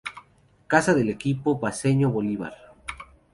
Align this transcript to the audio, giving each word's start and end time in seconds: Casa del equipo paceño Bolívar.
Casa 0.65 0.95
del 0.95 1.09
equipo 1.09 1.59
paceño 1.59 2.09
Bolívar. 2.09 2.55